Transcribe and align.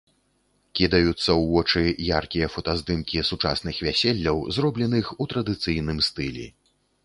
Кідаюцца 0.77 1.25
ў 1.41 1.43
вочы 1.55 1.83
яркія 2.21 2.47
фотаздымкі 2.55 3.23
сучасных 3.31 3.75
вяселляў, 3.91 4.43
зробленых 4.59 5.05
у 5.21 5.33
традыцыйным 5.35 5.97
стылі. 6.13 6.53